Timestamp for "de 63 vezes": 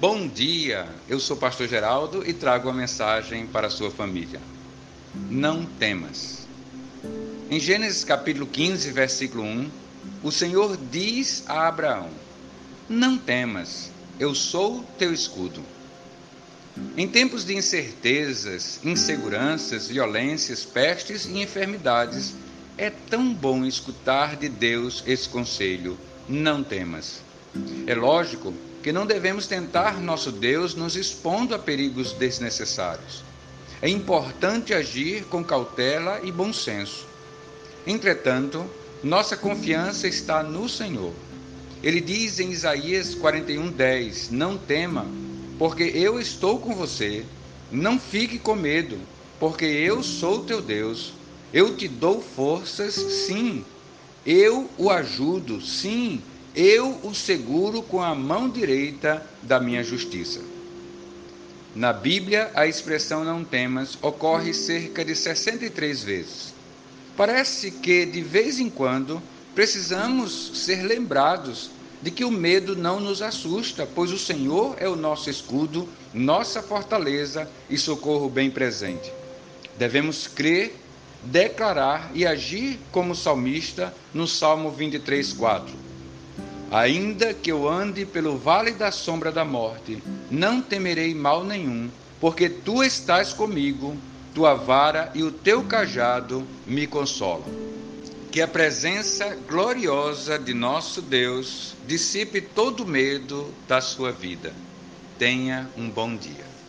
65.04-66.54